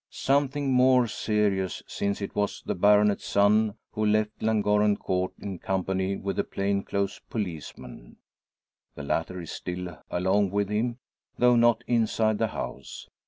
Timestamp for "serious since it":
1.07-2.33